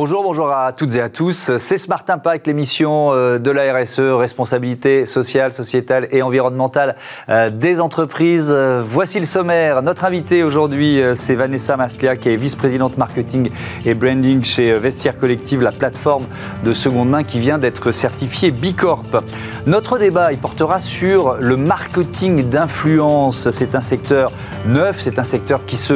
[0.00, 1.56] Bonjour, bonjour à toutes et à tous.
[1.58, 6.94] C'est Smart Impact, l'émission euh, de la RSE, responsabilité sociale, sociétale et environnementale
[7.28, 8.46] euh, des entreprises.
[8.48, 9.82] Euh, voici le sommaire.
[9.82, 13.50] Notre invité aujourd'hui, c'est Vanessa Maslia, qui est vice-présidente marketing
[13.84, 16.26] et branding chez Vestiaire Collective, la plateforme
[16.64, 19.24] de seconde main qui vient d'être certifiée Bicorp.
[19.66, 23.50] Notre débat, il portera sur le marketing d'influence.
[23.50, 24.30] C'est un secteur
[24.64, 25.94] neuf, c'est un secteur qui se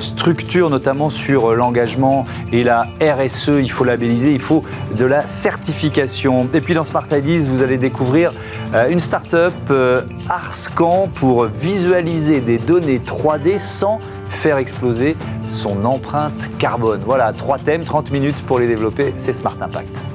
[0.00, 4.62] structure notamment sur l'engagement et la RSE il faut labelliser, il faut
[4.96, 6.48] de la certification.
[6.54, 8.32] Et puis dans Smart Ideas, vous allez découvrir
[8.74, 13.98] euh, une start-up euh, Arscan pour visualiser des données 3D sans
[14.30, 15.16] faire exploser
[15.48, 17.02] son empreinte carbone.
[17.04, 20.11] Voilà, trois thèmes, 30 minutes pour les développer, c'est Smart Impact.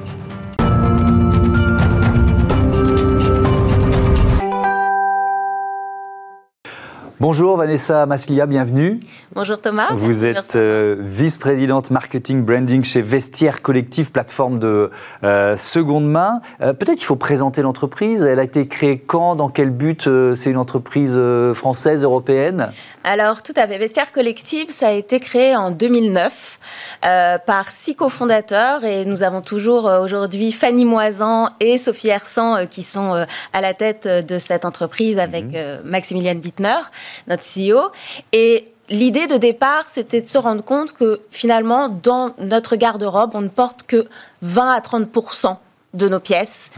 [7.20, 9.00] Bonjour Vanessa Maslia, bienvenue.
[9.34, 9.88] Bonjour Thomas.
[9.92, 14.92] Vous êtes euh, vice-présidente marketing branding chez Vestiaire Collectif, plateforme de
[15.24, 16.40] euh, seconde main.
[16.60, 18.22] Euh, peut-être qu'il faut présenter l'entreprise.
[18.22, 21.18] Elle a été créée quand Dans quel but C'est une entreprise
[21.54, 22.70] française, européenne?
[23.10, 23.78] Alors tout à fait.
[23.78, 26.60] Vestiaire Collectif, ça a été créé en 2009
[27.46, 33.24] par six cofondateurs et nous avons toujours aujourd'hui Fanny Moisan et Sophie Hersan qui sont
[33.54, 35.80] à la tête de cette entreprise avec mhm.
[35.84, 36.80] Maximiliane Bittner
[37.28, 37.90] notre CEO.
[38.32, 43.40] Et l'idée de départ, c'était de se rendre compte que finalement, dans notre garde-robe, on
[43.40, 44.06] ne porte que
[44.42, 45.08] 20 à 30
[45.94, 46.68] de nos pièces.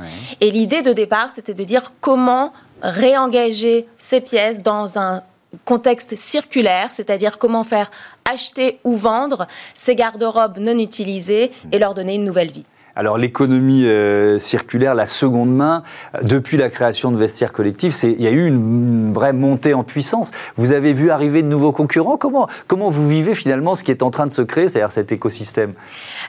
[0.40, 5.24] Et l'idée de départ, c'était de dire comment réengager ces pièces dans un
[5.64, 7.90] contexte circulaire, c'est-à-dire comment faire
[8.30, 12.66] acheter ou vendre ces garde-robes non utilisées et leur donner une nouvelle vie.
[13.00, 15.84] Alors l'économie euh, circulaire, la seconde main,
[16.20, 20.30] depuis la création de vestiaires collectifs, il y a eu une, vraie montée en puissance.
[20.58, 22.18] Vous avez vu arriver de nouveaux concurrents?
[22.18, 25.12] Comment, comment vous vivez finalement ce qui est en train de se créer, c'est-à-dire cet
[25.12, 25.72] écosystème?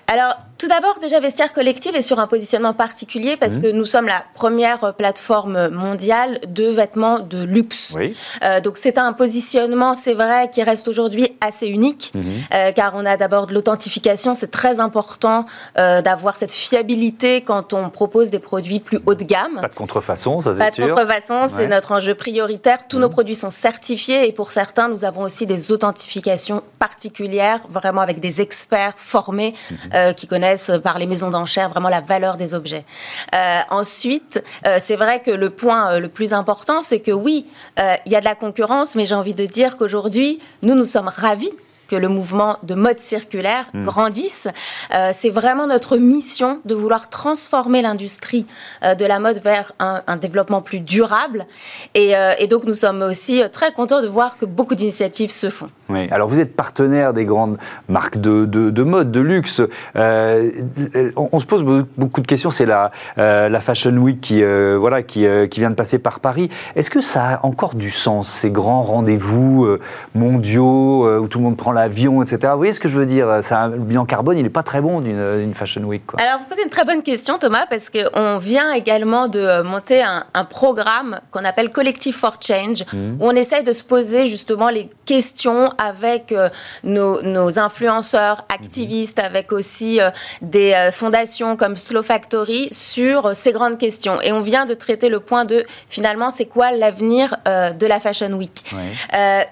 [0.08, 3.62] Alors tout d'abord, déjà Vestiaire Collectif est sur un positionnement particulier parce mmh.
[3.64, 7.96] que nous sommes la première plateforme mondiale de vêtements de luxe.
[8.44, 12.20] Euh, donc c'est un positionnement, c'est vrai, qui reste aujourd'hui assez unique mmh.
[12.54, 14.36] euh, car on a d'abord de l'authentification.
[14.36, 15.46] C'est très important
[15.76, 19.60] d'avoir cette fiabilité quand on propose des produits plus haut de gamme.
[19.62, 20.86] Pas de contrefaçon, ça c'est sûr.
[20.86, 22.88] Pas de contrefaçon, c'est notre enjeu prioritaire.
[22.88, 23.12] Tous nos mmh.
[23.12, 28.42] produits sont certifiés et pour certains, nous avons aussi des authentifications particulières, vraiment avec des
[28.42, 29.76] experts formés mmh.
[29.94, 32.86] euh, qui connaissent par les maisons d'enchères vraiment la valeur des objets.
[33.34, 37.46] Euh, ensuite, euh, c'est vrai que le point le plus important, c'est que oui,
[37.78, 41.08] il y a de la concurrence, mais j'ai envie de dire qu'aujourd'hui, nous, nous sommes
[41.08, 41.52] ravis
[41.92, 43.84] que le mouvement de mode circulaire hmm.
[43.84, 44.48] grandisse.
[44.94, 48.46] Euh, c'est vraiment notre mission de vouloir transformer l'industrie
[48.84, 51.46] euh, de la mode vers un, développement plus durable.
[51.98, 55.68] Euh, et, donc nous sommes aussi très contents de voir que beaucoup d'initiatives se font.
[55.90, 56.08] Oui.
[56.12, 57.58] Alors vous êtes partenaire des grandes
[57.90, 59.62] marques de, de, mode, de luxe.
[59.96, 61.64] on, se pose
[61.98, 62.52] beaucoup de questions.
[62.52, 66.50] C'est la, la Fashion Week qui, voilà, qui, qui vient de passer par Paris.
[66.76, 69.78] Est-ce que ça a encore du sens, ces grands rendez-vous
[70.14, 72.40] mondiaux où tout le monde prend la avion, etc.
[72.52, 74.82] Vous voyez ce que je veux dire ça, Le bilan carbone, il n'est pas très
[74.82, 76.04] bon d'une Fashion Week.
[76.18, 80.46] Alors, vous posez une très bonne question, Thomas, parce qu'on vient également de monter un,
[80.50, 83.22] programme qu'on appelle Collective for Change, mmh.
[83.22, 86.50] où on essaye de se poser justement les questions avec euh,
[86.84, 89.26] nos, influenceurs, activistes, mmh.
[89.26, 90.10] avec aussi euh,
[90.42, 94.22] des euh, fondations comme Slow Factory sur ces grandes questions.
[94.22, 98.32] Et on vient de traiter le point de finalement, c'est quoi l'avenir de la Fashion
[98.34, 98.64] Week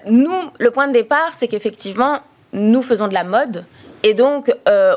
[0.06, 2.19] Nous, le point de départ, c'est qu'effectivement,
[2.52, 3.64] nous faisons de la mode.
[4.02, 4.96] Et donc, euh,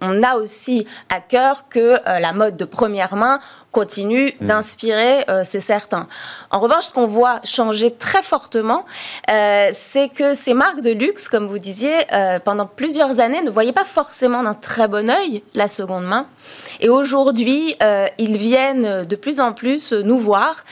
[0.00, 3.38] on, a aussi à cœur que euh, la mode de première main
[3.70, 4.46] continue mm.
[4.46, 6.08] d'inspirer, euh, c'est certain.
[6.50, 8.84] En revanche, ce qu'on voit changer très fortement,
[9.72, 11.94] c'est que ces marques de luxe, comme vous disiez,
[12.44, 16.26] pendant plusieurs années, ne voyaient pas forcément d'un très bon œil la seconde main.
[16.80, 17.76] Et aujourd'hui,
[18.18, 20.64] ils viennent de plus en plus nous voir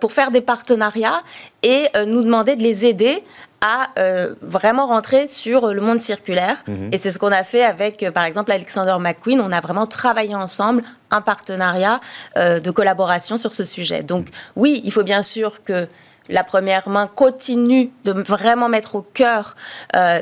[0.00, 1.22] pour faire des partenariats
[1.62, 3.22] et nous demander de les aider
[3.60, 6.62] à euh, vraiment rentrer sur le monde circulaire.
[6.66, 6.90] Mhm.
[6.92, 9.40] Et c'est ce qu'on a fait avec, euh, par exemple, Alexander McQueen.
[9.40, 12.00] On a vraiment travaillé ensemble un partenariat
[12.36, 14.02] euh, de collaboration sur ce sujet.
[14.02, 15.86] Donc oui, il faut bien sûr que
[16.30, 19.56] la première main continue de vraiment mettre au cœur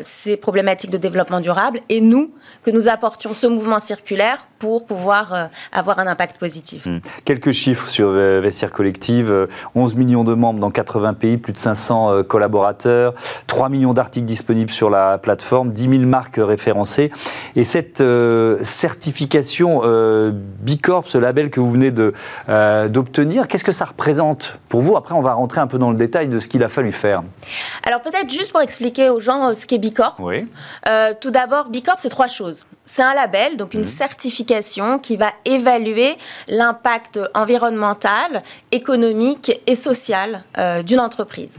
[0.02, 5.32] ces problématiques de développement durable et nous, que nous apportions ce mouvement circulaire pour pouvoir
[5.32, 6.86] euh, avoir un impact positif.
[6.86, 6.98] Hmm.
[7.24, 9.48] Quelques chiffres sur Vestiaire Collective.
[9.74, 13.14] 11 millions de membres dans 80 pays, plus de 500 euh, collaborateurs,
[13.46, 17.10] 3 millions d'articles disponibles sur la plateforme, 10 000 marques référencées.
[17.54, 19.82] Et cette euh, certification
[20.76, 24.94] Bicorp, ce label que vous venez d'obtenir, qu'est-ce que ça représente pour vous?
[24.96, 27.22] Après, on va rentrer un peu dans le détail de ce qu'il a fallu faire.
[27.84, 30.16] Alors peut-être juste pour expliquer aux gens ce qu'est Bicorp.
[30.18, 30.46] Oui.
[31.22, 32.66] tout d'abord, Bicorp, c'est trois choses.
[32.86, 33.86] C'est un label, donc une mmh.
[33.86, 36.16] certification qui va évaluer
[36.46, 41.56] l'impact environnemental, économique et social euh, d'une entreprise.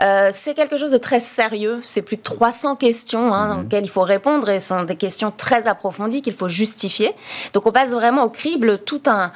[0.00, 1.80] Euh, c'est quelque chose de très sérieux.
[1.82, 3.60] C'est plus de 300 questions hein, mmh.
[3.60, 7.12] auxquelles il faut répondre et ce sont des questions très approfondies qu'il faut justifier.
[7.52, 9.30] Donc on passe vraiment au crible tout un,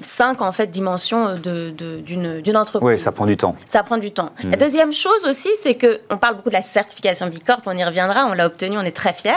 [0.00, 2.94] cinq en fait dimensions d'une de, entreprise.
[2.94, 3.54] Oui, ça prend du temps.
[3.66, 4.30] Ça prend du temps.
[4.42, 4.50] Mmh.
[4.50, 7.62] La deuxième chose aussi, c'est que on parle beaucoup de la certification Bicorp.
[7.66, 8.26] On y reviendra.
[8.26, 8.76] On l'a obtenue.
[8.76, 9.30] On est très fiers.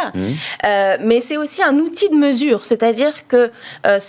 [0.65, 3.51] Euh, mais c'est aussi un outil de mesure, c'est-à-dire que
[3.85, 3.99] euh,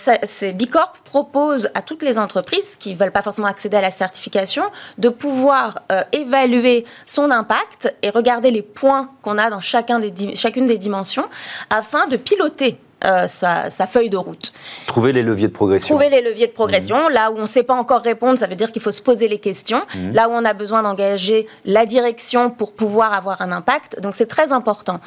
[0.53, 4.63] Bicorp propose à toutes les entreprises qui ne veulent pas forcément accéder à la certification
[4.97, 10.35] de pouvoir euh, évaluer son impact et regarder les points qu'on a dans chacun des,
[10.35, 11.27] chacune des dimensions
[11.69, 14.53] afin de piloter euh, sa, feuille de route.
[14.87, 15.95] Trouver les leviers de progression.
[15.95, 17.09] Trouver les leviers de progression.
[17.09, 17.13] Mmh.
[17.13, 19.27] Là où on ne sait pas encore répondre, ça veut dire qu'il faut se poser
[19.27, 19.81] les questions.
[19.93, 20.11] Mmh.
[20.13, 24.01] Là où on a besoin d'engager la direction pour pouvoir avoir un impact.
[24.01, 25.01] Donc c'est très important.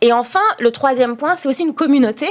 [0.00, 2.26] Et enfin, le troisième point, c'est aussi une communauté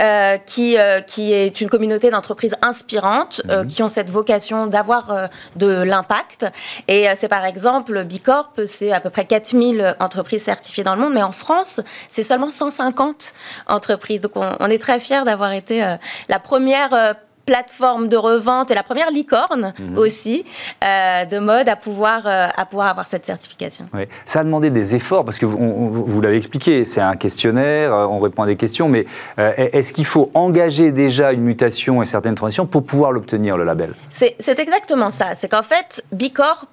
[0.00, 3.66] euh, qui, euh, qui est une communauté d'entreprises inspirantes mmh.
[3.66, 6.46] qui ont cette vocation d'avoir de l'impact.
[6.88, 11.14] Et c'est par exemple Bicorp, c'est à peu près 4000 entreprises certifiées dans le monde,
[11.14, 13.32] mais en France, c'est seulement 150
[13.66, 14.20] entreprises.
[14.20, 15.96] Donc on, on est très fiers d'avoir été euh,
[16.28, 17.12] la première euh,
[17.46, 19.96] plateforme de revente et la première licorne mhm.
[19.98, 20.44] aussi
[20.84, 23.88] euh, de mode à pouvoir, à pouvoir avoir cette certification.
[24.24, 28.18] Ça a demandé des efforts parce que vous, vous l'avez expliqué, c'est un questionnaire, on
[28.18, 29.06] répond à des questions, mais
[29.38, 33.94] est-ce qu'il faut engager déjà une mutation et certaines transitions pour pouvoir l'obtenir, le label?
[34.10, 35.34] C'est exactement ça.
[35.34, 36.66] C'est qu'en fait, Bicorp,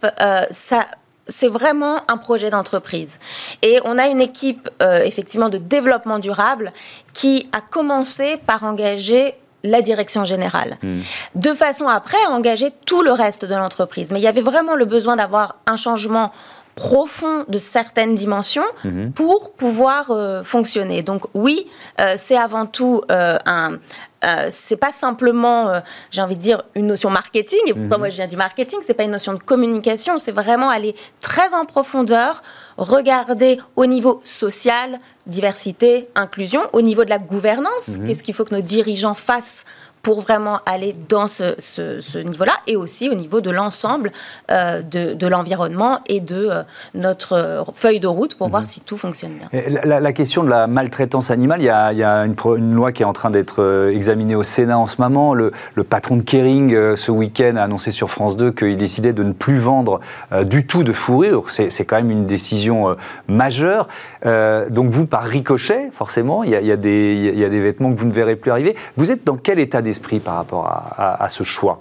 [0.50, 0.86] ça
[1.28, 3.20] c'est vraiment un projet d'entreprise.
[3.62, 6.72] Et on a une équipe euh, effectivement de développement durable
[7.14, 10.78] qui a commencé par engager la direction générale.
[10.84, 11.02] Hmm.
[11.36, 14.12] De façon après à engager tout le reste de l'entreprise.
[14.12, 16.32] Mais il y avait vraiment le besoin d'avoir un changement
[16.76, 19.12] profond de certaines dimensions hmm.
[19.12, 21.04] pour pouvoir euh, fonctionner.
[21.04, 21.68] Donc oui,
[22.02, 23.78] euh, c'est avant tout un,
[24.24, 25.80] euh, c'est pas simplement, euh,
[26.12, 27.60] j'ai envie de dire, une notion marketing.
[27.68, 28.02] Et pourquoi mhm.
[28.02, 30.20] moi je viens du marketing C'est pas une notion de communication.
[30.20, 32.42] C'est vraiment aller très en profondeur,
[32.78, 37.98] regarder au niveau social, diversité, inclusion, au niveau de la gouvernance.
[37.98, 38.08] Mhm.
[38.08, 39.66] Qu'est-ce qu'il faut que nos dirigeants fassent
[40.04, 44.12] pour vraiment aller dans ce, niveau-là et aussi au niveau de l'ensemble
[44.52, 46.64] euh, de, l'environnement et de euh,
[46.94, 48.68] notre feuille de route pour voir mhm.
[48.68, 49.50] si tout fonctionne bien.
[49.86, 53.30] La, question de la maltraitance animale, il y a, une, loi qui est en train
[53.30, 55.34] d'être euh, examinée au Sénat en ce moment.
[55.34, 55.54] Le,
[55.90, 59.58] patron de Kering, ce week-end, a annoncé sur France 2 qu'il décidait de ne plus
[59.58, 60.02] vendre
[60.44, 61.50] du tout de fourrure.
[61.50, 62.96] C'est quand même une décision
[63.28, 63.88] majeure.
[64.24, 68.00] donc vous, par ricochet, forcément, il y, a, des, il y a des vêtements que
[68.00, 68.76] vous ne verrez plus arriver.
[68.98, 71.80] Vous êtes dans quel état d'esprit par rapport à, ce choix.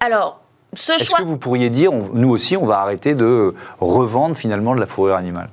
[0.00, 0.40] Alors,
[0.74, 4.80] ce Est-ce que vous pourriez dire, nous aussi, on va arrêter de revendre finalement de
[4.80, 5.48] la fourrure animale?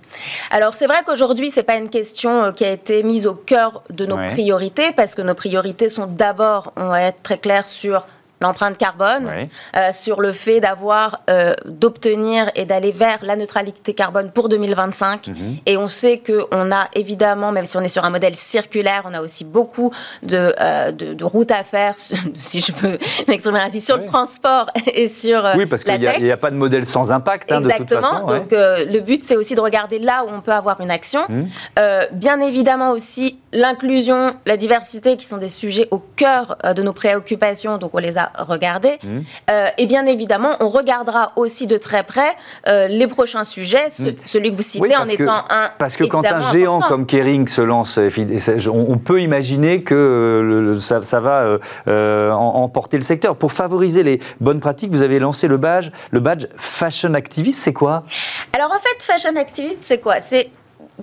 [0.51, 3.35] Alors c'est vrai qu'aujourd'hui, ce n'est pas une question euh, qui a été mise au
[3.35, 7.67] cœur de nos priorités, parce que nos priorités sont d'abord, on va être très clair
[7.67, 8.05] sur
[8.43, 9.29] l'empreinte carbone,
[9.75, 15.27] euh, sur le fait d'avoir, euh, d'obtenir et d'aller vers la neutralité carbone pour 2025.
[15.27, 15.35] Mhm.
[15.65, 19.13] Et on sait qu'on a évidemment, même si on est sur un modèle circulaire, on
[19.13, 19.91] a aussi beaucoup
[20.23, 21.95] de, euh, de, routes à faire,
[22.35, 22.97] si je peux
[23.27, 26.85] m'exprimer ainsi, sur le transport et sur Oui, parce qu'il n'y a, pas de modèle
[26.85, 27.85] sans impact, hein, Exactement.
[27.85, 28.27] de toute façon.
[28.27, 31.21] Donc le but, c'est aussi de regarder là où on peut avoir une action.
[31.29, 31.47] Mhm.
[32.11, 37.77] bien évidemment aussi l'inclusion, la diversité, qui sont des sujets au cœur de nos préoccupations.
[37.77, 38.99] Donc on les a regarder.
[39.03, 39.19] Mmh.
[39.49, 42.35] Euh, et bien évidemment, on regardera aussi de très près
[42.67, 44.05] euh, les prochains sujets, mmh.
[44.25, 45.69] celui que vous citez en étant un.
[45.77, 47.99] Parce que quand un géant comme Kering se lance,
[48.67, 53.35] on peut imaginer que ça, va euh, emporter le secteur.
[53.35, 57.73] Pour favoriser les bonnes pratiques, vous avez lancé le badge, le badge Fashion Activist, c'est
[57.73, 58.03] quoi?
[58.53, 60.19] Alors en fait, Fashion Activist, c'est quoi?
[60.19, 60.49] C'est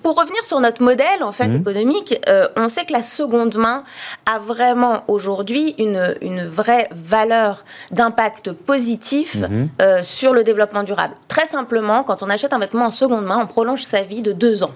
[0.02, 1.60] pour revenir sur notre modèle en fait mhm.
[1.60, 3.84] économique, euh, on sait que la seconde main
[4.26, 9.68] a vraiment aujourd'hui une, une vraie valeur d'impact positif mhm.
[9.82, 11.14] euh, sur le développement durable.
[11.28, 14.32] Très simplement, quand on achète un vêtement en seconde main, on prolonge sa vie de
[14.32, 14.72] deux ans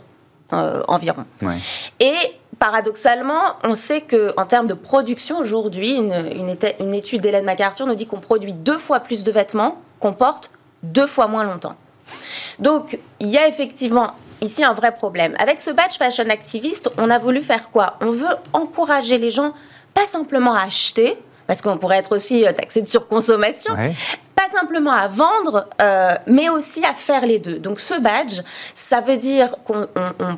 [0.53, 1.25] euh, environ.
[2.01, 2.17] Et
[2.59, 7.87] paradoxalement, on sait que en termes de production aujourd'hui, une, une, une étude d'Hélène MacArthur
[7.87, 10.51] nous dit qu'on produit deux fois plus de vêtements qu'on porte
[10.83, 11.77] deux fois moins longtemps.
[12.59, 15.35] Donc, il y a effectivement ici un vrai problème.
[15.39, 17.97] Avec ce badge fashion activiste, on a voulu faire quoi?
[18.01, 19.53] On veut encourager les gens,
[19.95, 23.75] pas simplement à acheter, parce qu'on pourrait être aussi euh, taxé de surconsommation,
[24.35, 27.59] pas simplement à vendre, euh, mais aussi à faire les deux.
[27.59, 28.41] Donc ce badge,
[28.75, 29.87] ça veut dire qu'on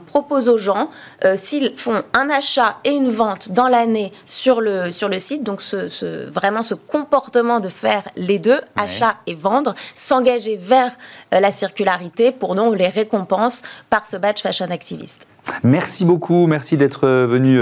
[0.06, 0.90] propose aux gens,
[1.24, 5.42] euh, s'ils font un achat et une vente dans l'année sur le, sur le site,
[5.42, 10.92] donc ce, vraiment ce comportement de faire les deux, achat et vendre, s'engager vers
[11.34, 15.26] euh, la circularité pour nous les récompense par ce badge fashion activiste.
[15.62, 17.60] Merci beaucoup, merci d'être venu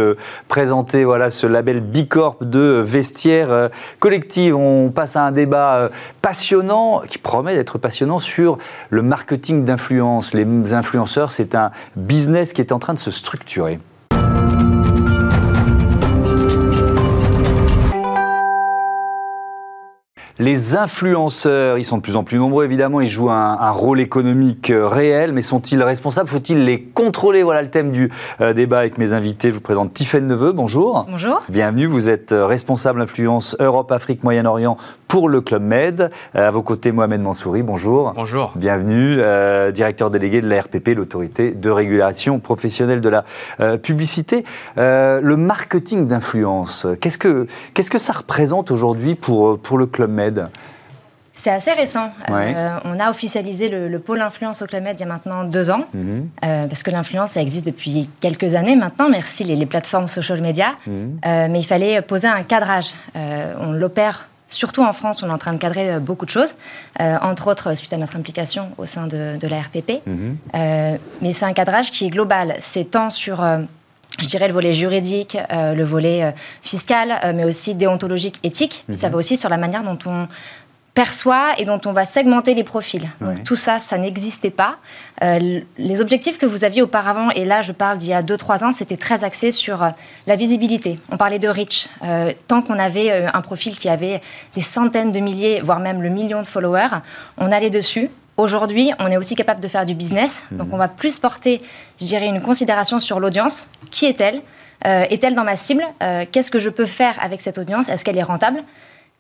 [0.49, 3.69] présenter voilà, ce label Bicorp de vestiaire
[4.01, 4.57] collective.
[4.57, 5.91] On passe à un débat
[6.25, 8.57] passionnant, qui promet d'être passionnant sur
[8.89, 10.33] le marketing d'influence.
[10.33, 13.79] Les influenceurs, c'est un business qui est en train de se structurer.
[20.41, 24.71] Les influenceurs, ils sont de plus en plus nombreux évidemment, ils jouent un, rôle économique
[24.71, 26.29] euh, réel, mais sont-ils responsables?
[26.29, 27.45] Faut-il les contrôler?
[27.45, 28.11] Voilà le thème du
[28.41, 29.51] euh, débat avec mes invités.
[29.51, 31.07] Je vous présente Tiffaine Neveu, bonjour.
[31.09, 31.41] Bonjour.
[31.49, 34.77] Bienvenue, vous êtes euh, responsable influence Europe, Afrique, Moyen-Orient
[35.07, 36.11] pour le Club Med.
[36.35, 38.13] à vos côtés, Mohamed Mansouri, bonjour.
[38.17, 38.53] Bonjour.
[38.57, 39.19] Bienvenue,
[39.73, 43.25] directeur délégué de la RPP, l'autorité de régulation professionnelle de la
[43.79, 44.45] publicité.
[44.77, 50.24] le marketing d'influence, qu'est-ce que, qu'est-ce que ça représente aujourd'hui pour, pour le Club Med?
[51.35, 52.13] C'est assez récent.
[52.31, 55.69] Euh, on a officialisé le, pôle influence au Club Med il y a maintenant deux
[55.69, 56.29] ans, mhm.
[56.45, 60.75] euh, parce que l'influence, ça existe depuis quelques années maintenant, merci les, plateformes social media.
[60.87, 61.19] Mhm.
[61.27, 62.95] Euh, mais il fallait poser un cadrage.
[63.15, 66.55] on l'opère surtout en France, on est en train de cadrer beaucoup de choses,
[67.01, 70.07] entre autres suite à notre implication au sein de, la RPP.
[70.07, 70.37] Mhm.
[71.23, 72.55] mais c'est un cadrage qui est global.
[72.61, 73.45] C'est tant sur
[74.21, 76.31] je dirais, le volet juridique, euh, le volet euh,
[76.63, 78.85] fiscal, euh, mais aussi déontologique, éthique.
[78.93, 79.13] Ça mhm.
[79.13, 80.29] va aussi sur la manière dont on
[80.95, 83.09] perçoit et dont on va segmenter les profils.
[83.21, 84.77] Donc tout ça, ça n'existait pas.
[85.21, 88.71] les objectifs que vous aviez auparavant, et là je parle d'il y a 2-3 ans,
[88.71, 89.91] c'était très axé sur
[90.29, 91.01] la visibilité.
[91.11, 91.89] On parlait de reach.
[92.47, 94.23] tant qu'on avait un profil qui avait
[94.55, 97.01] des centaines de milliers, voire même le million de followers,
[97.39, 98.09] on allait dessus.
[98.37, 100.45] Aujourd'hui, on est aussi capable de faire du business.
[100.51, 100.59] Mhm.
[100.59, 101.63] Donc, on va plus porter,
[102.01, 103.69] je dirais, une considération sur l'audience.
[103.91, 104.41] Qui est-elle?
[104.87, 105.85] Euh, Est-elle dans ma cible?
[106.03, 107.89] Euh, Qu'est-ce que je peux faire avec cette audience?
[107.89, 108.63] Est-ce qu'elle est rentable?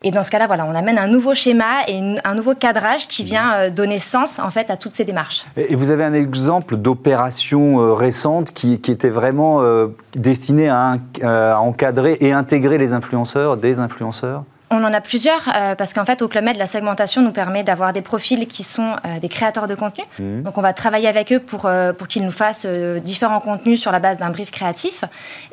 [0.02, 3.25] Et dans ce cas-là, voilà, on amène un nouveau schéma et un nouveau cadrage qui
[3.25, 5.47] vient euh, donner sens en fait à toutes ces démarches.
[5.56, 9.62] Et vous avez un exemple d'opération récente qui, était vraiment
[10.12, 14.44] destinée à, à, encadrer et intégrer les influenceurs, des influenceurs?
[14.71, 17.62] On en a plusieurs, euh, parce qu'en fait, au Club Med, la segmentation nous permet
[17.62, 20.04] d'avoir des profils qui sont euh, des créateurs de contenu.
[20.18, 20.42] Mmh.
[20.42, 23.92] Donc, on va travailler avec eux pour, euh, pour qu'ils nous fassent différents contenus sur
[23.92, 25.04] la base d'un brief créatif.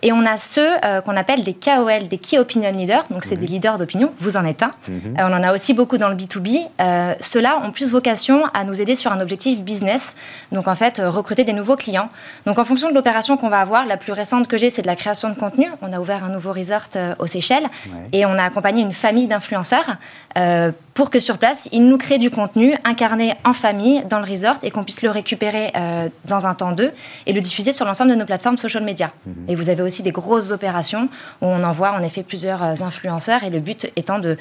[0.02, 0.70] Et on a ceux
[1.06, 3.06] qu'on appelle des KOL, des Key Opinion Leaders.
[3.10, 3.40] Donc, c'est mmh.
[3.40, 4.12] des leaders d'opinion.
[4.20, 4.72] Vous en êtes un.
[4.90, 5.16] Mmh.
[5.20, 6.68] on en a aussi beaucoup dans le B2B.
[7.20, 10.16] Ceux-là ont plus vocation à nous aider sur un objectif business.
[10.52, 12.10] Donc, en fait, recruter des nouveaux clients.
[12.46, 14.88] Donc, en fonction de l'opération qu'on va avoir, la plus récente que j'ai, c'est de
[14.88, 15.68] la création de contenu.
[15.82, 16.88] On a ouvert un nouveau resort
[17.20, 17.68] aux Seychelles
[18.14, 19.98] et on a accompagné une famille d'influenceurs
[20.38, 24.30] euh, pour que sur place, ils nous créent du contenu incarné en famille dans le
[24.30, 26.92] resort et qu'on puisse le récupérer euh, dans un temps d'eux
[27.26, 29.12] et le diffuser sur l'ensemble de nos plateformes social media.
[29.26, 29.34] Mhm.
[29.50, 31.10] Et vous avez aussi des grosses opérations
[31.42, 34.38] où on envoie en effet plusieurs euh, influenceurs et le but étant de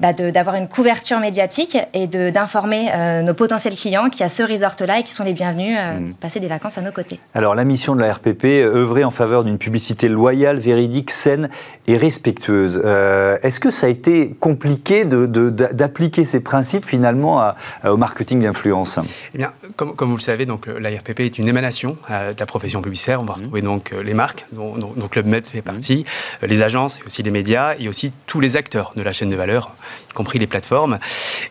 [0.00, 4.42] bah, d'avoir une couverture médiatique et d'informer euh, nos potentiels clients qu'il y a ce
[4.42, 6.14] resort-là et qui sont les bienvenus euh, mm.
[6.14, 7.20] passer des vacances à nos côtés.
[7.32, 11.48] Alors la mission de la RPP, œuvrer en faveur d'une publicité loyale, véridique, saine
[11.86, 12.82] et respectueuse.
[12.84, 17.52] Euh, est-ce que ça a été compliqué d'appliquer ces principes finalement
[17.84, 18.98] au marketing d'influence?
[19.34, 22.46] Eh bien, comme, comme, vous le savez, donc, la RPP est une émanation de la
[22.46, 23.20] profession publicitaire.
[23.20, 23.36] On va mm.
[23.36, 26.04] retrouver donc les marques, dont, dont, Club Med fait partie,
[26.42, 26.46] mm.
[26.46, 29.36] les agences, et aussi les médias, et aussi tous les acteurs de la chaîne de
[29.36, 29.74] valeur
[30.10, 30.98] y compris les plateformes.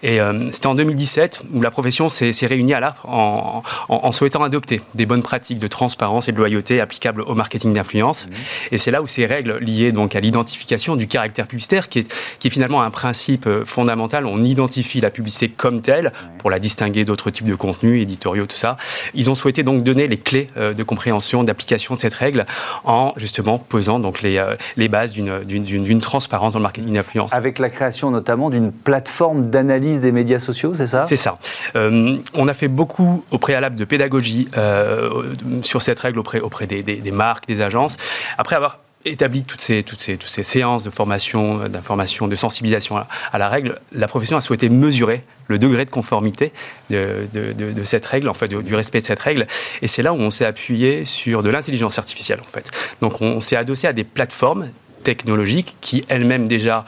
[0.01, 4.81] Et euh, c'était en 2017 où la profession s'est réunie à l'ARP en, souhaitant adopter
[4.93, 8.25] des bonnes pratiques de transparence et de loyauté applicables au marketing d'influence.
[8.25, 8.31] Mmh.
[8.73, 12.13] Et c'est là où ces règles liées donc à l'identification du caractère publicitaire, qui est,
[12.39, 16.59] qui est finalement un principe euh, fondamental, on identifie la publicité comme telle pour la
[16.59, 18.77] distinguer d'autres types de contenus, éditoriaux, tout ça.
[19.13, 22.45] Ils ont souhaité donc donner les clés euh, de compréhension, d'application de cette règle
[22.83, 24.43] en justement posant donc les,
[24.77, 27.33] les bases d'une transparence dans le marketing d'influence.
[27.33, 31.03] Avec la création notamment d'une plateforme d'analyse des médias sociaux, c'est ça?
[31.03, 31.35] C'est ça.
[31.75, 36.65] Euh, on a fait beaucoup au préalable de pédagogie euh, sur cette règle auprès, auprès
[36.67, 37.97] des, marques, des agences.
[38.37, 42.97] Après avoir établi toutes ces, toutes ces, toutes ces séances de formation, d'information, de sensibilisation
[42.97, 46.53] à, la règle, la profession a souhaité mesurer le degré de conformité
[46.89, 49.45] de, de, cette règle, en fait, du respect de cette règle.
[49.81, 52.71] Et c'est là où on s'est appuyé sur de l'intelligence artificielle, en fait.
[53.01, 54.69] Donc on s'est adossé à des plateformes
[55.03, 56.85] technologiques qui elles-mêmes déjà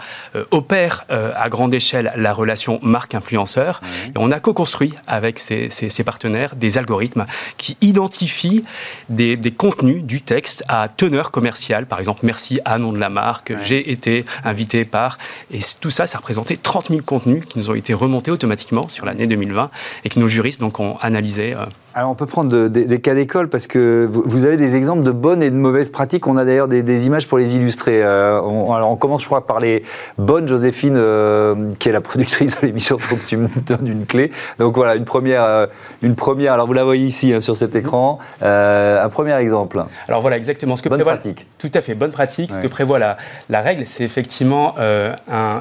[0.52, 3.82] opèrent à grande échelle la relation marque-influenceur.
[4.08, 5.70] Et on a co-construit avec ces,
[6.06, 7.26] partenaires des algorithmes
[7.58, 8.64] qui identifient
[9.10, 11.86] des, des, contenus du texte à teneur commerciale.
[11.86, 15.18] Par exemple, merci à nom de la marque, j'ai été invité par.
[15.52, 19.06] Et tout ça, ça représentait 30 000 contenus qui nous ont été remontés automatiquement sur
[19.06, 19.70] l'année 2020
[20.04, 21.54] et que nos juristes donc, ont analysé.
[21.54, 21.66] Euh,
[21.98, 25.42] alors on peut prendre des cas d'école parce que vous, avez des exemples de bonnes
[25.42, 26.28] et de mauvaises pratiques.
[26.28, 28.04] On a d'ailleurs des, images pour les illustrer.
[28.04, 29.84] Euh, on, alors on commence, je crois, par les
[30.18, 30.46] bonnes.
[30.46, 34.32] Joséphine, euh, qui est la productrice de l'émission, faut que tu me donnes une clé.
[34.60, 35.68] Donc voilà, une première, euh,
[36.02, 36.52] une première.
[36.52, 38.20] Alors vous la voyez ici hein, sur cet écran.
[38.42, 39.82] un premier exemple.
[40.10, 41.14] Alors voilà exactement ce que bonne prévoit.
[41.14, 41.48] Pratique.
[41.60, 42.52] Tout à fait, bonne pratique.
[42.52, 43.16] Ce que prévoit la,
[43.50, 44.76] la règle, c'est effectivement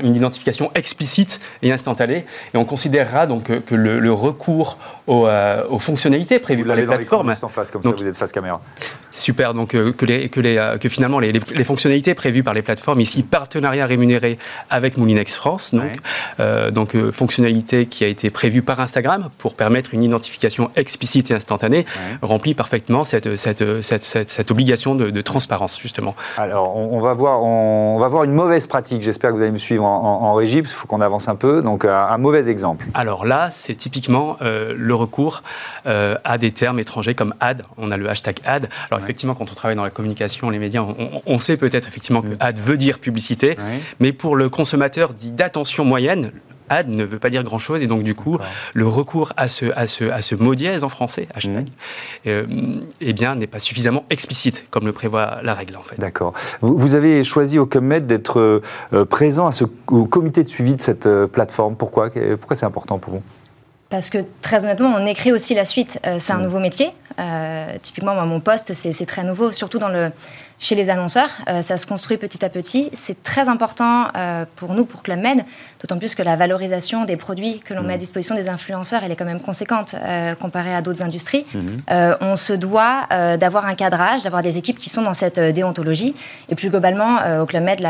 [0.03, 2.27] une identification explicite et instantanée.
[2.55, 5.29] Et on considérera donc que, le, recours aux,
[5.71, 7.35] aux fonctionnalités prévues par les plateformes.
[7.43, 8.61] en face, comme donc, ça vous êtes face caméra.
[9.15, 12.53] Super, donc euh, que, les, que, les, euh, que, finalement les, les, fonctionnalités prévues par
[12.53, 14.39] les plateformes, ici partenariat rémunéré
[14.71, 15.93] avec Moulinex France, donc,
[16.41, 21.35] euh, donc fonctionnalité qui a été prévue par Instagram pour permettre une identification explicite et
[21.35, 21.87] instantanée,
[22.23, 26.17] remplit parfaitement cette, cette, cette, cette obligation de, transparence justement.
[26.37, 29.59] Alors on, va voir, on, va voir une mauvaise pratique, j'espère que vous allez me
[29.59, 32.85] suivre en, en, régie, parce qu'il faut qu'on avance un peu, donc un, mauvais exemple.
[32.95, 35.43] Alors là, c'est typiquement le recours
[36.25, 37.63] à des termes étrangers comme ad.
[37.77, 38.69] On a le hashtag ad.
[38.91, 40.85] Alors effectivement, quand on travaille dans la communication, les médias,
[41.27, 42.37] on, sait peut-être effectivement que mm.
[42.41, 43.57] ad veut dire publicité,
[44.01, 46.31] mais pour le consommateur dit d'attention moyenne,
[46.69, 48.39] ad ne veut pas dire grand-chose et donc du coup
[48.73, 52.29] le recours à ce, à ce, à ce mot dièse en français, hashtag, mm.
[52.29, 52.47] euh,
[53.01, 55.99] eh bien n'est pas suffisamment explicite comme le prévoit la règle en fait.
[55.99, 56.35] D'accord.
[56.61, 60.81] Vous, avez choisi au ComMed d'être euh, présent à ce, au comité de suivi de
[60.81, 61.77] cette euh, plateforme.
[61.77, 62.11] Pourquoi?
[62.11, 63.23] Pourquoi c'est important pour vous?
[63.95, 66.01] Parce que très honnêtement, on écrit aussi la suite.
[66.05, 66.91] Euh, c'est un nouveau métier.
[67.21, 70.11] Euh, typiquement, moi, mon poste, c'est très nouveau, surtout dans le,
[70.59, 71.31] chez les annonceurs.
[71.49, 72.91] Euh, ça se construit petit à petit.
[72.93, 75.43] C'est très important euh, pour nous, pour Club Med,
[75.81, 78.01] d'autant plus que la valorisation des produits que l'on met à mmh.
[78.01, 81.45] disposition des influenceurs, elle est quand même conséquente euh, comparée à d'autres industries.
[81.55, 81.59] Mmh.
[82.21, 83.07] on se doit
[83.39, 86.15] d'avoir un cadrage, d'avoir des équipes qui sont dans cette déontologie.
[86.49, 87.81] Et plus globalement, au Club Med,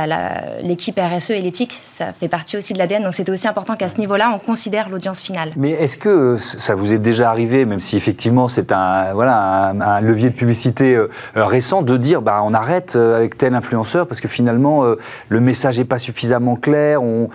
[0.63, 3.03] l'équipe RSE et l'éthique, ça fait partie aussi de l'ADN.
[3.03, 5.51] Donc c'était aussi important qu'à ce niveau-là, on considère l'audience finale.
[5.57, 10.01] Mais est-ce que ça vous est déjà arrivé, même si effectivement c'est un, voilà, un,
[10.01, 10.99] levier de publicité
[11.35, 14.97] récent, de dire bah, on arrête euh, avec tel influenceur parce que finalement euh,
[15.29, 17.29] le message n'est pas suffisamment clair, on,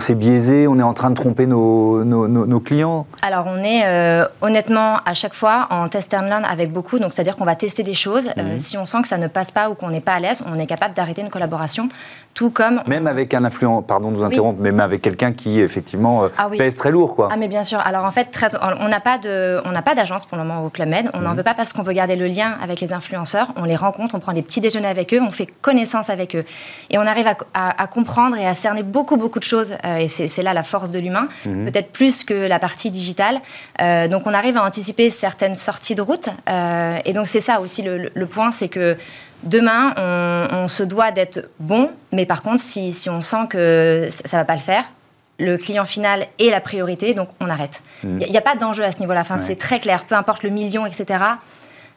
[0.00, 4.26] s'est biaisé, on est en train de tromper nos, nos, clients Alors on est euh,
[4.40, 7.82] honnêtement à chaque fois en test and learn avec beaucoup, donc c'est-à-dire qu'on va tester
[7.82, 8.30] des choses.
[8.36, 8.58] Mhm.
[8.58, 10.58] si on sent que ça ne passe pas ou qu'on n'est pas à l'aise, on
[10.58, 11.88] est capable d'arrêter une collaboration.
[12.34, 12.82] Tout comme.
[12.88, 16.48] Même avec un influent, pardon de vous interrompre, mais même avec quelqu'un qui effectivement ah
[16.58, 17.14] pèse très lourd.
[17.14, 17.28] Quoi.
[17.30, 17.78] Ah mais bien sûr.
[17.78, 18.36] Alors en fait,
[18.80, 21.10] on n'a pas d'agence pour le moment au Club Med.
[21.14, 21.36] On n'en mhm.
[21.36, 23.52] veut pas parce qu'on veut garder le lien avec les influenceurs.
[23.56, 26.44] On les rencontre, on prend des petits déjeuners avec eux, on fait connaissance avec eux.
[26.90, 29.74] Et on arrive à, comprendre et à cerner beaucoup, beaucoup de choses.
[29.84, 31.66] Euh, et c'est là la force de l'humain, mhm.
[31.66, 33.40] peut-être plus que la partie digitale.
[33.80, 36.28] Euh, donc on arrive à anticiper certaines sorties de route.
[36.48, 38.96] Euh, et donc c'est ça aussi le, point, c'est que
[39.42, 39.94] demain,
[40.52, 44.42] on, se doit d'être bon, mais par contre, si, si on sent que ça ne
[44.42, 44.84] va pas le faire,
[45.38, 47.82] le client final est la priorité, donc on arrête.
[48.02, 48.20] Mhm.
[48.22, 49.20] Il n'y a, pas d'enjeu à ce niveau-là.
[49.20, 51.18] Enfin, C'est très clair, peu importe le million, etc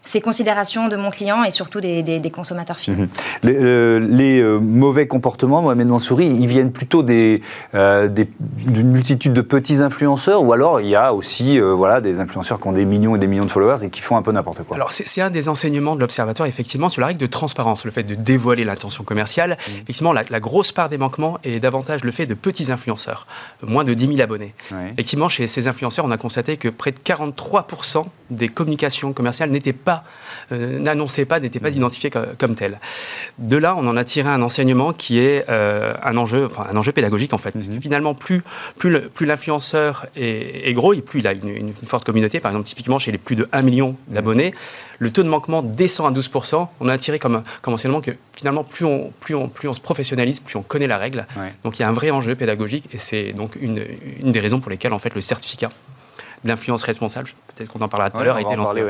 [0.07, 3.03] ces considérations de mon client et surtout des, consommateurs finaux.
[3.03, 3.09] Mhm.
[3.43, 9.77] Les, euh, euh, mauvais comportements, Mohamed Mansouri, ils viennent plutôt euh, d'une multitude de petits
[9.77, 13.19] influenceurs ou alors il y a aussi voilà, des influenceurs qui ont des millions et
[13.19, 14.77] des millions de followers et qui font un peu n'importe quoi?
[14.77, 18.03] Alors c'est un des enseignements de l'Observatoire effectivement sur la règle de transparence, le fait
[18.03, 19.51] de dévoiler l'intention commerciale.
[19.51, 19.73] Mhm.
[19.83, 23.27] Effectivement, la, grosse part des manquements est davantage le fait de petits influenceurs,
[23.61, 24.53] moins de 10 000 abonnés.
[24.93, 29.73] Effectivement, chez ces influenceurs, on a constaté que près de 43% des communications commerciales n'étaient
[29.73, 29.96] pas
[30.51, 31.77] euh, n'annonçait pas, n'était pas mm.
[31.77, 32.79] identifié comme, tel.
[33.37, 36.75] De là, on en a tiré un enseignement qui est euh, un enjeu, enfin un
[36.75, 37.81] enjeu pédagogique en fait, parce que mm-hmm.
[37.81, 38.43] finalement, plus
[38.77, 42.39] plus l'influenceur est, gros, et plus il a une, forte communauté.
[42.39, 44.13] Par exemple, typiquement chez les plus de 1 million mm.
[44.13, 44.53] d'abonnés,
[44.99, 46.67] le taux de manquement descend à 12%.
[46.79, 49.79] On a tiré comme, comme enseignement que finalement, plus on, plus, on, plus on se
[49.79, 51.25] professionnalise, plus on connaît la règle.
[51.63, 53.83] Donc il y a un vrai enjeu pédagogique et c'est donc une,
[54.19, 55.69] une des raisons pour lesquelles en fait le certificat
[56.43, 58.83] l'influence responsable, peut-être qu'on en parlera tout à l'heure, a été lancé.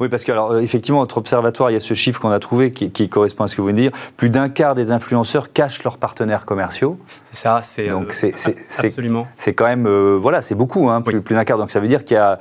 [0.00, 2.40] Oui, parce que alors, euh, effectivement, notre observatoire, il y a ce chiffre qu'on a
[2.40, 3.98] trouvé qui, correspond à ce que vous venez de dire.
[4.16, 6.98] Plus d'un quart des influenceurs cachent leurs partenaires commerciaux.
[7.30, 9.26] C'est ça, c'est donc euh, c'est absolument.
[9.36, 11.58] C'est quand même euh, voilà, c'est beaucoup, hein, plus, d'un quart.
[11.58, 12.38] Donc ça veut dire qu'il y a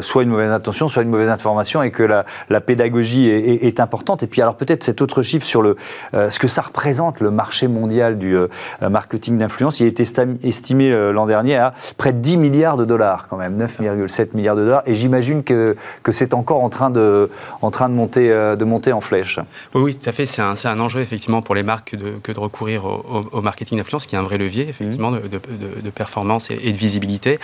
[0.00, 4.22] soit une mauvaise intention, soit une mauvaise information, et que la, pédagogie est, importante.
[4.22, 5.76] Et puis alors peut-être cet autre chiffre sur le
[6.12, 8.36] ce que ça représente le marché mondial du
[8.80, 9.80] marketing d'influence.
[9.80, 10.04] Il a été
[10.44, 14.34] estimé l'an dernier à près de 10 milliards de dollars quand même, 9 milliards 7
[14.34, 14.82] milliards de dollars.
[14.86, 17.30] Et j'imagine que, que c'est encore en train de,
[17.62, 19.38] en, train de, monter, de monter en flèche.
[19.74, 20.26] Oui, oui tout à fait.
[20.26, 24.06] C'est un, un, enjeu effectivement pour les marques de, que de recourir au, marketing d'influence,
[24.06, 27.38] qui est un vrai levier effectivement de, de, performance et, de visibilité.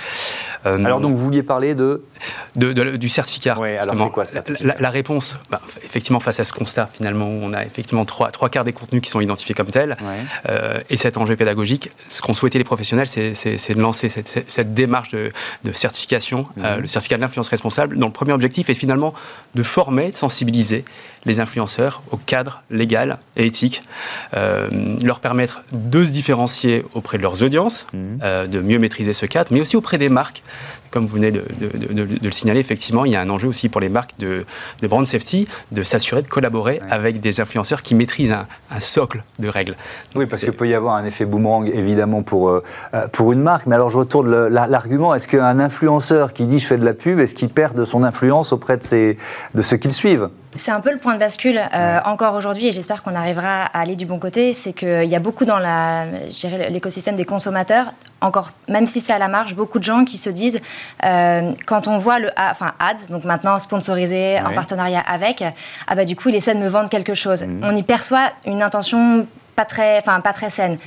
[0.64, 2.02] alors donc vous vouliez parler de,
[2.54, 3.56] du certificat.
[3.58, 4.42] Oui, alors c'est quoi ça
[4.78, 8.64] la, réponse, bah, effectivement, face à ce constat, finalement, on a effectivement trois, trois quarts
[8.64, 9.96] des contenus qui sont identifiés comme tels.
[10.48, 15.10] Euh, et cet enjeu pédagogique, ce qu'ont souhaité les professionnels, c'est de lancer cette, démarche
[15.10, 15.32] de,
[15.72, 16.82] certification, euh, mhm.
[16.82, 19.14] le certificat de l'influence responsable, dont le premier objectif est finalement
[19.54, 20.84] de former, de sensibiliser
[21.24, 23.82] les influenceurs au cadre légal et éthique,
[24.34, 24.68] euh,
[25.02, 28.48] leur permettre de se différencier auprès de leurs audiences, mhm.
[28.48, 30.42] de mieux maîtriser ce cadre, mais aussi auprès des marques.
[30.90, 31.42] Comme vous venez de,
[32.22, 34.44] le signaler, effectivement, il y a un enjeu aussi pour les marques de,
[34.82, 38.46] brand safety de s'assurer de collaborer avec des influenceurs qui maîtrisent un,
[38.80, 39.74] socle de règles.
[40.14, 42.62] oui, parce qu'il peut y avoir un effet boomerang, évidemment, pour, euh,
[42.94, 43.66] euh, pour une marque.
[43.66, 45.14] Mais alors, je retourne l'argument.
[45.14, 48.02] Est-ce qu'un influenceur qui dit je fais de la pub, est-ce qu'il perd de son
[48.02, 49.16] influence auprès de, ses,
[49.54, 50.28] de ceux qui le suivent?
[50.54, 53.80] C'est un peu le point de bascule euh, encore aujourd'hui, et j'espère qu'on arrivera à
[53.80, 54.54] aller du bon côté.
[54.54, 55.58] C'est qu'il y a beaucoup dans
[56.70, 60.30] l'écosystème des consommateurs, encore, même si c'est à la marge, beaucoup de gens qui se
[60.30, 60.60] disent,
[61.02, 65.44] quand on voit le enfin, ads, donc maintenant sponsorisé en partenariat avec,
[65.86, 67.44] ah bah du coup, il essaie de me vendre quelque chose.
[67.44, 67.60] Mmh.
[67.62, 70.78] On y perçoit une intention pas très, enfin, pas très saine.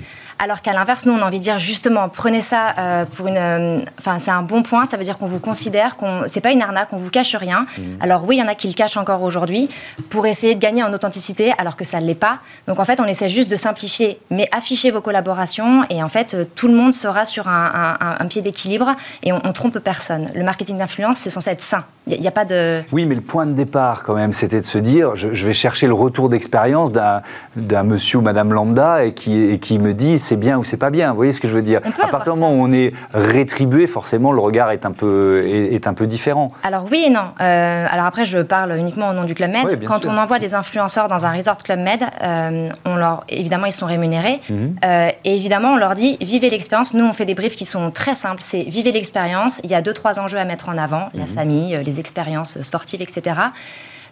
[0.42, 3.38] Alors qu'à l'inverse, nous, on a envie de dire justement, prenez ça euh, pour une.
[3.38, 4.86] Euh, enfin, c'est un bon point.
[4.86, 7.66] Ça veut dire qu'on vous considère, qu'on c'est pas une arnaque, on vous cache rien.
[7.78, 7.82] Mmh.
[8.00, 9.70] Alors oui, il y en a qui le cachent encore aujourd'hui
[10.10, 12.40] pour essayer de gagner en authenticité, alors que ça ne l'est pas.
[12.68, 16.34] Donc en fait, on essaie juste de simplifier, mais afficher vos collaborations et en fait,
[16.34, 20.30] euh, tout le monde sera sur un, pied d'équilibre et on, on, trompe personne.
[20.36, 21.84] Le marketing d'influence, c'est censé être sain.
[22.08, 22.82] Il n'y a, pas de.
[22.92, 25.86] Oui, mais le point de départ, quand même, c'était de se dire, je, vais chercher
[25.86, 30.36] le retour d'expérience d'un monsieur ou madame lambda et qui, et qui me dit c'est
[30.36, 31.10] bien ou c'est pas bien.
[31.10, 33.88] Vous voyez ce que je veux dire À partir du moment où on est rétribué,
[33.88, 36.50] forcément, le regard est un peu, est, un peu différent.
[36.64, 37.34] Alors oui et non.
[37.42, 39.84] Euh, alors après, je parle uniquement au nom du Club Med.
[39.86, 43.74] Quand on envoie des influenceurs dans un resort Club Med, euh, on leur, évidemment, ils
[43.74, 44.40] sont rémunérés.
[44.50, 44.76] Mhm.
[44.86, 46.94] Euh, et évidemment, on leur dit, vivez l'expérience.
[46.94, 48.42] Nous, on fait des briefs qui sont très simples.
[48.42, 49.60] C'est vivez l'expérience.
[49.64, 51.10] Il y a deux, trois enjeux à mettre en avant.
[51.16, 51.34] La mhm.
[51.34, 53.36] famille, les expériences sportives, etc.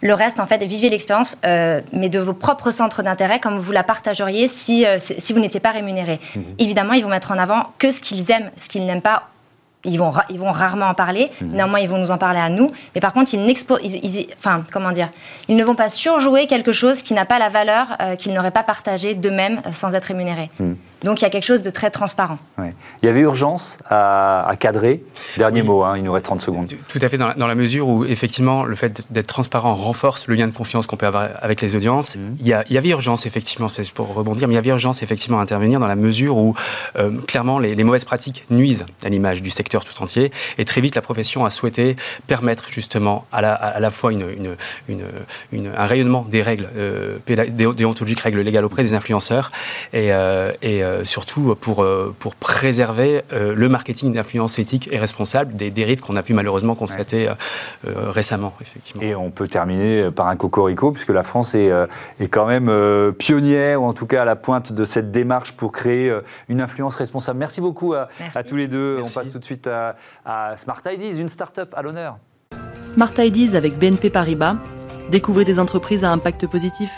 [0.02, 3.72] Le reste, en fait, vivez l'expérience, euh, mais de vos propres centres d'intérêt, comme vous
[3.72, 6.20] la partageriez si, euh, si vous n'étiez pas rémunéré.
[6.34, 6.44] Mhm.
[6.58, 9.28] Évidemment, ils vont mettre en avant que ce qu'ils aiment, ce qu'ils n'aiment pas.
[9.84, 11.30] Ils vont, ils vont rarement en parler.
[11.40, 11.52] Mmh.
[11.52, 12.68] Néanmoins, ils vont nous en parler à nous.
[12.96, 15.08] Mais par contre, ils, ils, enfin, comment dire,
[15.46, 18.50] ils ne vont pas surjouer quelque chose qui n'a pas la valeur euh, qu'ils n'auraient
[18.50, 20.50] pas partagé d'eux-mêmes sans être rémunérés.
[20.58, 20.76] Mhm.
[21.04, 22.38] Donc il y a quelque chose de très transparent.
[22.58, 25.00] Il y avait urgence à, cadrer.
[25.36, 26.72] Dernier mot, hein, il nous reste 30 secondes.
[26.88, 30.46] Tout à fait, dans la, mesure où effectivement le fait d'être transparent renforce le lien
[30.46, 32.16] de confiance qu'on peut avoir avec les audiences.
[32.16, 32.36] Mhm.
[32.40, 35.38] Il, y il, y avait urgence effectivement, pour rebondir, mais il y avait urgence effectivement
[35.38, 36.54] à intervenir dans la mesure où
[36.96, 40.32] euh, clairement les, mauvaises pratiques nuisent à l'image du secteur tout entier.
[40.58, 44.26] Et très vite la profession a souhaité permettre justement à la, à la fois une,
[44.88, 49.50] une, un rayonnement des règles euh, déontologiques, règles légales auprès des influenceurs
[49.92, 54.98] et, euh, et euh, surtout pour, euh, pour préserver euh, le marketing d'influence éthique et
[54.98, 57.28] responsable des dérives qu'on a pu malheureusement constater
[57.84, 58.54] récemment.
[58.60, 59.02] Effectivement.
[59.02, 61.70] Et on peut terminer par un cocorico, puisque la France est,
[62.20, 65.72] est quand même pionnière, ou en tout cas à la pointe de cette démarche pour
[65.72, 66.12] créer
[66.48, 67.38] une influence responsable.
[67.38, 68.08] Merci beaucoup à,
[68.46, 69.00] tous les deux.
[69.02, 72.18] On passe tout de suite à, à Smart Ideas, une start-up à l'honneur.
[72.82, 74.56] Smart Ideas avec BNP Paribas.
[75.10, 76.90] Découvrez des entreprises à impact positif.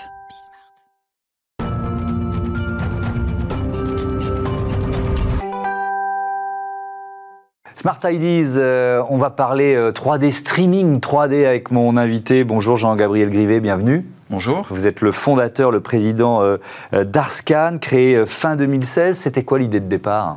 [7.81, 12.45] Smart Ideas, euh, on va parler 3D euh, streaming 3D avec mon invité.
[12.45, 14.05] Bonjour Jean-Gabriel Grivet, bienvenue.
[14.29, 14.67] Bonjour.
[14.69, 16.59] Vous êtes le fondateur, le président euh,
[16.93, 19.17] d'Arscan, créé fin 2016.
[19.17, 20.37] C'était quoi l'idée de départ?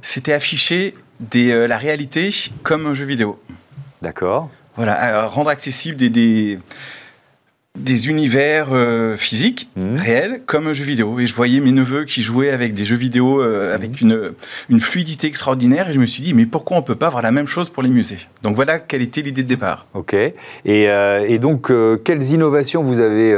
[0.00, 2.30] C'était afficher des, la réalité
[2.64, 3.38] comme un jeu vidéo.
[4.00, 4.50] D'accord.
[4.74, 6.58] Voilà, rendre accessible des des
[8.08, 9.96] univers euh, physiques, mmh.
[9.96, 11.18] réels, comme un jeu vidéo.
[11.18, 13.74] Et je voyais mes neveux qui jouaient avec des jeux vidéo euh, mmh.
[13.74, 14.32] avec une,
[14.68, 15.90] une, fluidité extraordinaire.
[15.90, 17.68] Et je me suis dit, mais pourquoi on ne peut pas avoir la même chose
[17.68, 18.18] pour les musées?
[18.42, 19.86] Donc voilà quelle était l'idée de départ.
[19.94, 20.14] Ok.
[20.14, 20.34] Et,
[20.66, 21.72] euh, et donc,
[22.04, 23.34] quelles innovations vous avez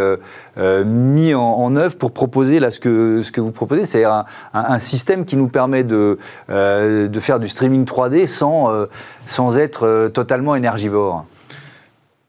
[0.84, 3.84] mis en, œuvre pour proposer là, ce, que, ce que vous proposez?
[3.84, 6.18] C'est-à-dire un, un, système qui nous permet de,
[6.48, 8.86] de faire du streaming 3D sans,
[9.26, 11.26] sans être totalement énergivore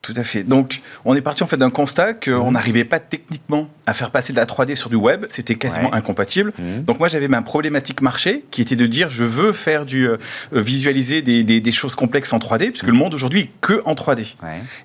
[0.05, 0.43] tout à fait.
[0.43, 2.53] Donc, on est parti en fait d'un constat qu'on mhm.
[2.53, 5.25] n'arrivait pas techniquement à faire passer de la 3D sur du web.
[5.29, 6.53] C'était quasiment incompatible.
[6.59, 6.83] Mhm.
[6.83, 10.17] Donc, moi, j'avais ma problématique marché qui était de dire je veux faire du euh,
[10.51, 12.99] visualiser des, des, choses complexes en 3D, puisque le mhm.
[12.99, 14.35] monde aujourd'hui est que en 3D.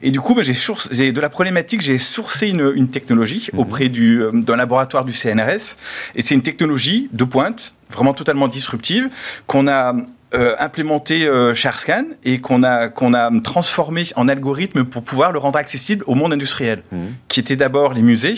[0.00, 4.22] Et du coup, ben, j'ai de la problématique, j'ai sourcé une, une technologie auprès du
[4.22, 5.76] euh, d'un laboratoire du CNRS.
[6.14, 9.10] Et c'est une technologie de pointe, vraiment totalement disruptive,
[9.46, 9.94] qu'on a
[10.32, 15.32] euh, implémenté euh, chez Arscan et qu'on a, qu'on a transformé en algorithme pour pouvoir
[15.32, 16.98] le rendre accessible au monde industriel, mmh.
[17.26, 18.36] qui était d'abord les musées.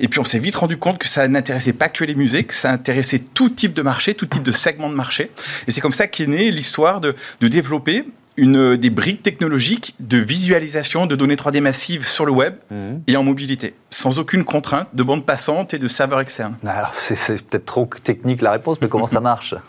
[0.00, 2.54] Et puis on s'est vite rendu compte que ça n'intéressait pas que les musées, que
[2.54, 5.30] ça intéressait tout type de marché, tout type de segment de marché.
[5.68, 8.04] Et c'est comme ça qu'est née l'histoire de, de développer
[8.36, 12.76] une, des briques technologiques de visualisation de données 3D massives sur le web mmh.
[13.06, 16.56] et en mobilité, sans aucune contrainte de bande passante et de serveur externe.
[16.66, 19.54] Alors, c'est peut-être trop technique la réponse, mais comment ça marche?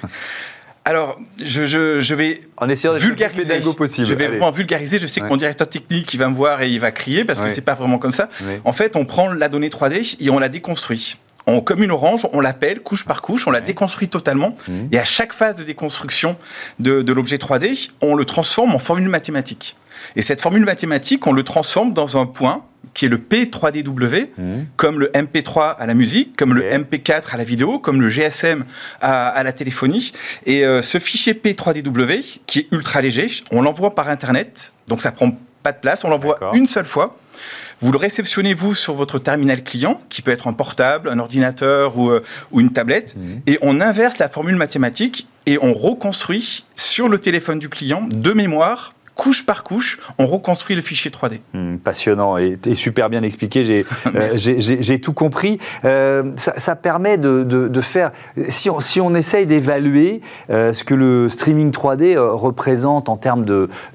[0.84, 1.66] alors, je,
[2.02, 3.60] je, vais en essayant vulgariser.
[3.78, 4.08] Possible.
[4.08, 4.98] Je vais vraiment vulgariser.
[4.98, 7.40] Je sais que mon directeur technique, il va me voir et il va crier parce
[7.40, 8.30] que c'est pas vraiment comme ça.
[8.66, 11.18] En fait, on prend la donnée 3D et on la déconstruit
[11.58, 14.56] en, comme une orange, on l'appelle couche par couche, on la déconstruit totalement.
[14.68, 14.74] Mmh.
[14.92, 16.38] Et à chaque phase de déconstruction
[16.80, 19.76] de, de l'objet 3D, on le transforme en formule mathématique.
[20.16, 24.64] Et cette formule mathématique, on le transforme dans un point qui est le P3DW, mmh.
[24.76, 28.66] comme le MP3 à la musique, comme le MP4 à la vidéo, comme le GSM
[29.02, 30.12] à, la téléphonie.
[30.46, 35.12] Et euh, ce fichier P3DW, qui est ultra léger, on l'envoie par Internet, donc ça
[35.12, 35.32] prend
[35.64, 37.18] pas de place, on l'envoie une seule fois.
[37.82, 41.98] Vous le réceptionnez, vous, sur votre terminal client, qui peut être un portable, un ordinateur
[41.98, 42.22] ou, euh,
[42.56, 43.42] une tablette, mhm.
[43.48, 48.34] et on inverse la formule mathématique et on reconstruit sur le téléphone du client de
[48.34, 51.40] mémoire couche par couche, on reconstruit le fichier 3D.
[51.54, 55.60] Hmm, passionnant et, super bien expliqué, j'ai euh, tout compris.
[55.86, 58.12] Euh, ça, permet de, faire,
[58.50, 63.46] si on, si on essaye d'évaluer euh, ce que le streaming 3D représente en termes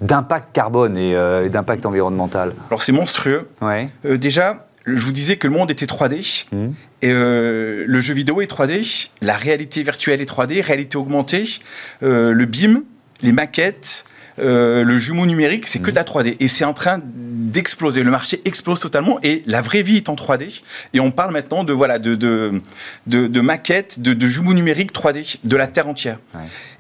[0.01, 1.15] d'impact carbone et,
[1.49, 2.53] d'impact environnemental.
[2.71, 3.49] Alors c'est monstrueux.
[3.61, 3.89] Ouais.
[4.05, 6.47] déjà, je vous disais que le monde était 3D.
[6.53, 6.73] Hmm.
[7.03, 11.45] Et le jeu vidéo est 3D, la réalité virtuelle est 3D, réalité augmentée,
[12.01, 12.83] le BIM,
[13.23, 14.05] les maquettes,
[14.39, 16.37] euh, le jumeau numérique, c'est que de la 3D.
[16.41, 18.03] Et c'est en train d'exploser.
[18.03, 20.63] Le marché explose totalement et la vraie vie est en 3D.
[20.93, 22.61] Et on parle maintenant de, voilà, de, de,
[23.07, 26.19] de, maquettes, de, de jumeaux numériques 3D, de la Terre entière.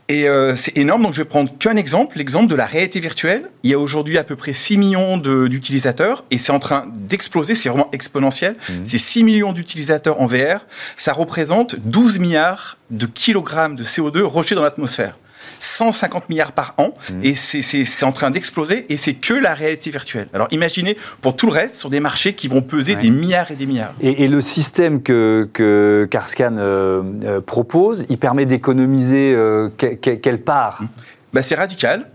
[0.09, 3.51] Et euh, c'est énorme, donc je vais prendre qu'un exemple, l'exemple de la réalité virtuelle.
[3.65, 7.57] Il y a aujourd'hui à peu près 6 millions d'utilisateurs et c'est en train d'exploser,
[7.57, 8.55] c'est vraiment exponentiel.
[8.55, 8.73] Mmh.
[8.85, 10.65] C'est 6 millions d'utilisateurs en VR,
[10.97, 15.19] ça représente 12 milliards de kilogrammes de CO2 rejetés dans l'atmosphère.
[15.61, 17.25] 150 milliards par an, mmh.
[17.25, 20.29] et c'est en train d'exploser, et c'est que la réalité virtuelle.
[20.33, 23.57] Alors imaginez pour tout le reste, sur des marchés qui vont peser des milliards et
[23.57, 23.95] des milliards.
[24.01, 30.83] Et, le système que, que Carscan euh, euh, propose, il permet d'économiser euh, quelle part?
[30.83, 30.89] Mmh.
[31.33, 32.09] bah, C'est radical,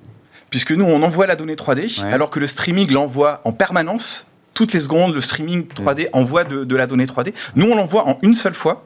[0.50, 4.28] puisque nous, on envoie la donnée 3D, alors que le streaming l'envoie en permanence.
[4.54, 6.10] Toutes les secondes, le streaming 3D mmh.
[6.14, 7.34] envoie de, de la donnée 3D.
[7.56, 8.86] Nous, on l'envoie en une seule fois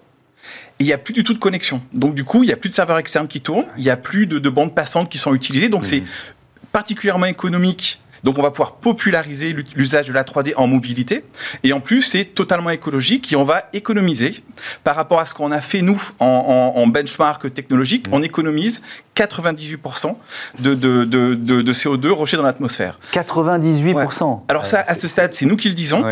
[0.80, 1.82] il n'y a plus du tout de connexion.
[1.94, 3.98] Donc du coup, il n'y a plus de serveurs externes qui tournent, il n'y a
[3.98, 5.70] plus de, bandes passantes qui sont utilisées.
[5.70, 6.04] Donc c'est
[6.72, 11.24] particulièrement économique donc on va pouvoir populariser l'usage de la 3D en mobilité.
[11.64, 14.34] Et en plus, c'est totalement écologique et on va économiser
[14.84, 18.08] par rapport à ce qu'on a fait nous en, benchmark technologique.
[18.12, 18.82] On économise
[19.16, 20.16] 98%
[20.60, 23.00] de, de, de, de, CO2 rejeté dans l'atmosphère.
[23.14, 26.04] 98% Alors ça, à ce stade, c'est nous qui le disons,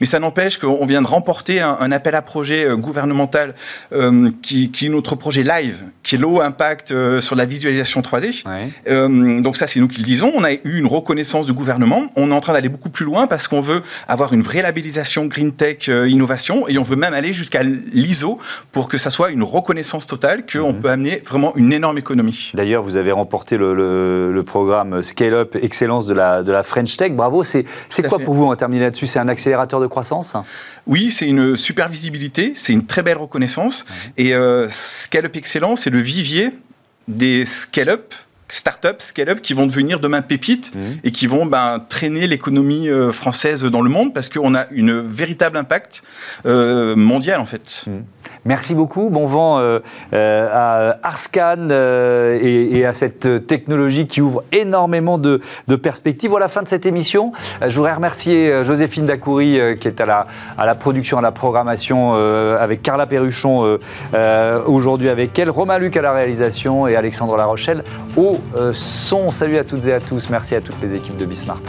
[0.00, 3.54] mais ça n'empêche qu'on vient de remporter un, appel à projet euh, gouvernemental
[3.92, 8.00] euh, qui, qui, est notre projet live, qui est low impact euh, sur la visualisation
[8.00, 9.40] 3D.
[9.42, 10.32] donc ça, c'est nous qui le disons.
[10.34, 12.04] On a eu une reconnaissance du gouvernement.
[12.16, 15.26] On est en train d'aller beaucoup plus loin parce qu'on veut avoir une vraie labellisation
[15.26, 18.38] Green Tech Innovation et on veut même aller jusqu'à l'ISO
[18.72, 20.80] pour que ça soit une reconnaissance totale qu'on mhm.
[20.80, 22.45] peut amener vraiment une énorme économie.
[22.54, 27.12] D'ailleurs, vous avez remporté le, programme Scale Up Excellence de la, de la French Tech.
[27.12, 27.42] Bravo.
[27.42, 27.64] C'est
[28.08, 29.06] quoi pour vous, en terminer là-dessus?
[29.06, 30.34] C'est un accélérateur de croissance?
[30.86, 33.86] Oui, c'est une super visibilité, c'est une très belle reconnaissance.
[34.16, 36.50] Et euh, Scale Up Excellence, c'est le vivier
[37.08, 38.14] des scale-up
[38.48, 40.78] start-up, scale-up qui vont devenir demain pépites mmh.
[41.04, 45.00] et qui vont ben, traîner l'économie euh, française dans le monde parce qu'on a une
[45.00, 46.02] véritable impact
[46.46, 47.84] euh, mondial en fait.
[47.86, 47.90] Mmh.
[48.44, 49.10] Merci beaucoup.
[49.10, 49.80] Bon vent euh,
[50.12, 55.40] à Arscan et, à cette technologie qui ouvre énormément de,
[55.82, 56.30] perspectives.
[56.30, 57.32] Voilà la fin de cette émission.
[57.66, 62.14] je voudrais remercier Joséphine Dacoury qui est à la, à la production, à la programmation
[62.14, 63.78] avec Carla Perruchon
[64.66, 67.82] aujourd'hui avec elle, Romain Luc à la réalisation et Alexandre Larochelle
[68.16, 69.30] au euh, son.
[69.30, 70.30] Salut à toutes et à tous.
[70.30, 71.60] Merci à toutes les équipes de Bismart.